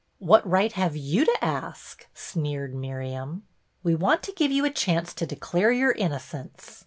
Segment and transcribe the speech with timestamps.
[0.31, 3.43] "What right have you to ask" sneered Miriam.
[3.83, 6.79] "We want to give you a chance to declare your innocence.